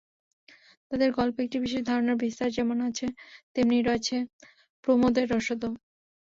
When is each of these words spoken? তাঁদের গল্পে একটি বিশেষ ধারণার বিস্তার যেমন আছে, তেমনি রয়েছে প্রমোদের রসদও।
তাঁদের 0.87 1.09
গল্পে 1.11 1.39
একটি 1.43 1.57
বিশেষ 1.59 1.81
ধারণার 1.83 2.17
বিস্তার 2.23 2.49
যেমন 2.51 2.77
আছে, 2.89 3.05
তেমনি 3.53 3.77
রয়েছে 3.81 4.15
প্রমোদের 4.83 5.25
রসদও। 5.33 5.71